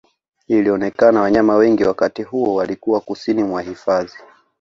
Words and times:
Ilionekana 0.47 1.21
wanyama 1.21 1.55
wengi 1.55 1.83
wakati 1.83 2.23
huo 2.23 2.53
walikuwa 2.55 3.01
kusini 3.01 3.43
mwa 3.43 3.61
hifadhi 3.61 4.13